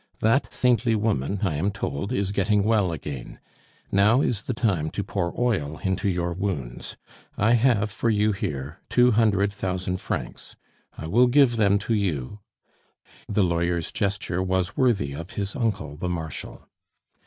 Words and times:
That 0.19 0.51
saintly 0.51 0.95
woman, 0.95 1.41
I 1.43 1.53
am 1.57 1.69
told, 1.69 2.11
is 2.11 2.31
getting 2.31 2.63
well 2.63 2.91
again; 2.91 3.37
now 3.91 4.21
is 4.21 4.41
the 4.41 4.53
time 4.55 4.89
to 4.89 5.03
pour 5.03 5.31
oil 5.39 5.77
into 5.83 6.09
your 6.09 6.33
wounds. 6.33 6.97
I 7.37 7.51
have 7.53 7.91
for 7.91 8.09
you 8.09 8.31
here 8.31 8.79
two 8.89 9.11
hundred 9.11 9.53
thousand 9.53 9.97
francs; 9.97 10.55
I 10.97 11.05
will 11.05 11.27
give 11.27 11.55
them 11.55 11.77
to 11.85 11.93
you" 11.93 12.39
The 13.29 13.43
lawyer's 13.43 13.91
gesture 13.91 14.41
was 14.41 14.75
worthy 14.75 15.13
of 15.13 15.33
his 15.33 15.55
uncle 15.55 15.97
the 15.97 16.09
Marshal. 16.09 16.67